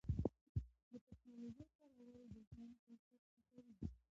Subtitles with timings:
[0.89, 3.17] د ټکنالوژۍ کارول د ژوند کیفیت ښه
[3.77, 3.87] کوي.